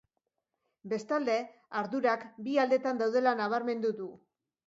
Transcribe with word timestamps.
Bestalde, 0.93 1.33
ardurak 1.83 2.25
bi 2.47 2.57
aldetan 2.63 3.03
daudela 3.05 3.35
nabarmendu 3.43 3.93
du. 4.01 4.09